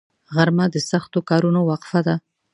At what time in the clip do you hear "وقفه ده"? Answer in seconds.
1.69-2.15